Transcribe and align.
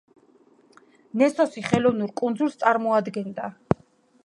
ნესოსი 1.21 1.63
ხელოვნურ 1.67 2.15
კუნძულს 2.23 2.59
წარმოადგენდა. 2.65 3.51